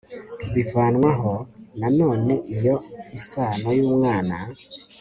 bivanwaho 0.53 1.33
nanone 1.79 2.33
iyo 2.55 2.75
isano 3.17 3.67
y 3.77 3.79
umwana 3.87 4.35